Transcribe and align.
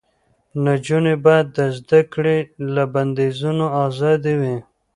نجونې 0.63 1.15
باید 1.25 1.47
د 1.57 1.59
زده 1.77 2.01
کړې 2.13 2.37
له 2.73 2.83
بندیزونو 2.93 3.65
آزادې 3.85 4.33
وي. 4.41 4.57